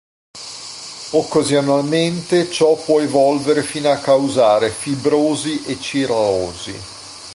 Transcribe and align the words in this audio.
Occasionalmente 1.11 2.49
ciò 2.49 2.75
può 2.75 3.01
evolvere 3.01 3.61
fino 3.61 3.91
a 3.91 3.97
causare 3.97 4.71
fibrosi 4.71 5.65
e 5.65 5.79
cirrosi. 5.79 6.75